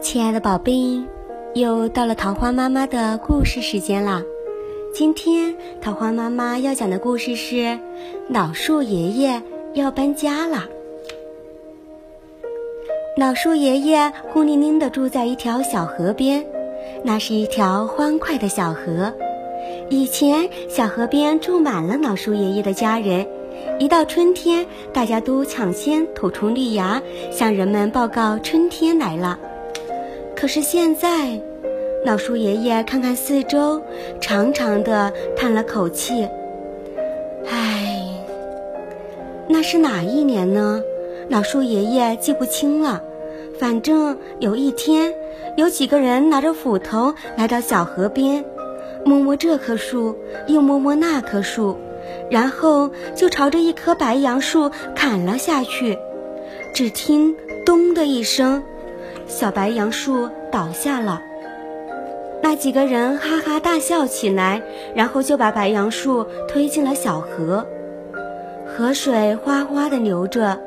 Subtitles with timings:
[0.00, 1.02] 亲爱的宝贝，
[1.54, 4.22] 又到了桃花妈妈的故事时间啦！
[4.94, 7.78] 今天桃花妈妈要讲的故事是：
[8.28, 9.42] 老树爷爷
[9.74, 10.64] 要搬家了。
[13.16, 16.44] 老树爷爷孤零零地住在一条小河边，
[17.04, 19.12] 那是一条欢快的小河。
[19.90, 23.26] 以前，小河边住满了老树爷爷的家人。
[23.78, 29.38] 一到春天，大家都抢先吐出绿芽，向人们报告春天来了。
[30.34, 31.40] 可是现在，
[32.04, 33.80] 老树爷爷看看四周，
[34.20, 36.26] 长长的叹了口气
[37.48, 38.00] ：“唉，
[39.48, 40.82] 那是哪一年呢？”
[41.28, 43.02] 老树爷爷记不清了。
[43.58, 45.12] 反正有一天，
[45.56, 48.44] 有几个人拿着斧头来到小河边，
[49.04, 51.76] 摸摸这棵树，又摸摸那棵树。
[52.30, 55.98] 然后就朝着一棵白杨树砍了下去，
[56.74, 58.62] 只听“咚”的一声，
[59.26, 61.22] 小白杨树倒下了。
[62.42, 64.62] 那几个人哈哈大笑起来，
[64.94, 67.66] 然后就把白杨树推进了小河。
[68.66, 70.60] 河水哗哗地流着，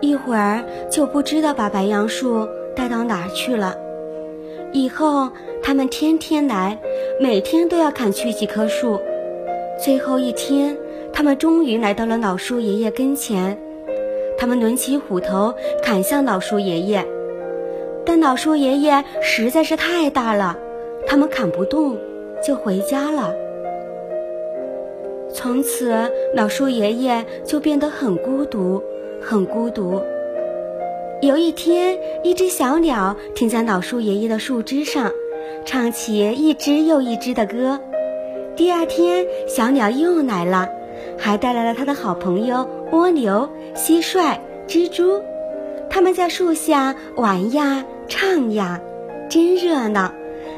[0.00, 3.76] 一会儿就不知道把白杨树带到哪儿去了。
[4.72, 5.30] 以后
[5.62, 6.78] 他们天天来，
[7.20, 9.00] 每天都要砍去几棵树。
[9.82, 10.76] 最后一天。
[11.12, 13.58] 他们终于来到了老树爷爷跟前，
[14.38, 17.04] 他们抡起斧头砍向老树爷爷，
[18.06, 20.56] 但老树爷爷实在是太大了，
[21.06, 21.96] 他们砍不动，
[22.42, 23.34] 就回家了。
[25.34, 28.82] 从此，老树爷爷就变得很孤独，
[29.20, 30.00] 很孤独。
[31.20, 35.12] 有一天，一只小鸟停在老树爷爷的树枝上，
[35.64, 37.80] 唱起一只又一只的歌。
[38.56, 40.68] 第二天，小鸟又来了。
[41.18, 45.20] 还带来了他的好朋友蜗牛、蟋蟀、蜘蛛，
[45.90, 48.80] 他们在树下玩呀、唱呀，
[49.28, 50.12] 真热闹。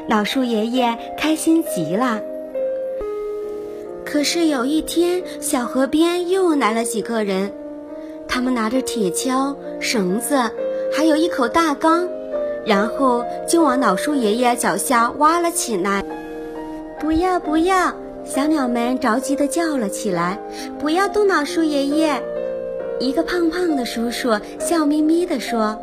[0.07, 2.21] 老树爷爷开心极了。
[4.05, 7.51] 可是有一天，小河边又来了几个人，
[8.27, 10.51] 他们拿着铁锹、绳子，
[10.93, 12.09] 还有一口大缸，
[12.65, 16.03] 然后就往老树爷爷脚下挖了起来。
[16.99, 17.93] 不要，不要！
[18.23, 20.39] 小鸟们着急地叫了起来
[20.79, 22.21] ：“不要动老树爷爷！”
[22.99, 25.79] 一个胖胖的叔叔笑眯眯地说：“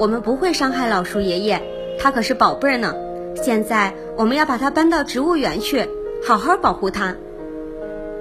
[0.00, 1.60] 我们不会伤害老树爷爷，
[1.98, 2.94] 他可是宝贝儿呢。
[3.36, 5.86] 现在我们要把它搬到植物园去，
[6.26, 7.14] 好好保护它。”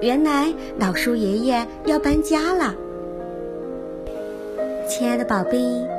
[0.02, 2.75] 原来老树爷爷要搬家了。
[4.88, 5.97] 亲爱的宝贝。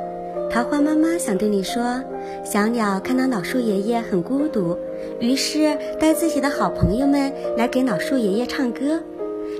[0.51, 2.03] 桃花妈妈想对你说，
[2.43, 4.75] 小鸟看到老树爷爷很孤独，
[5.19, 8.99] 于是带自己的好朋友们来给老树爷爷唱歌。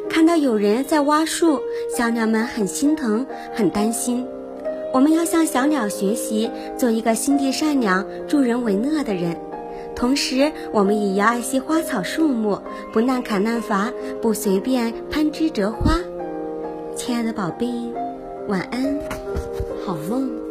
[0.10, 1.62] 看到有人在挖树，
[1.96, 4.26] 小鸟们很心疼，很担心。
[4.92, 9.38] 我们要向小鸟学习，做一个心地善良、助人为乐的人。
[9.96, 12.60] 同时，我们也要爱惜花草树木，
[12.92, 16.00] 不滥砍滥伐，不随便攀枝折花。
[16.96, 17.68] 亲爱的宝贝，
[18.48, 19.00] 晚安，
[19.86, 20.49] 好梦。